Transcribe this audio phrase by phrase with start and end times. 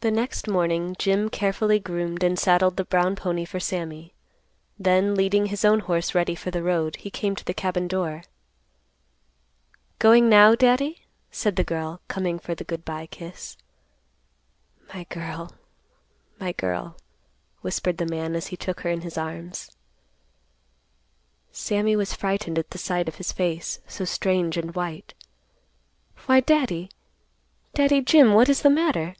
[0.00, 4.12] The next morning Jim carefully groomed and saddled the brown pony for Sammy,
[4.78, 8.22] then, leading his own horse ready for the road, he came to the cabin door.
[9.98, 13.56] "Going now, Daddy?" said the girl, coming for the good by kiss.
[14.92, 15.54] "My girl,
[16.38, 16.98] my girl,"
[17.62, 19.70] whispered the man, as he took her in his arms.
[21.50, 25.14] Sammy was frightened at the sight of his face, so strange and white.
[26.26, 26.90] "Why Daddy,
[27.72, 29.16] Daddy Jim, what is the matter?"